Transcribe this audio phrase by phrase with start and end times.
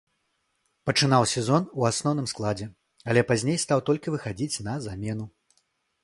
[0.89, 2.67] Пачынаў сезон у асноўным складзе,
[3.13, 5.25] але пазней стаў толькі выхадзіць на замену.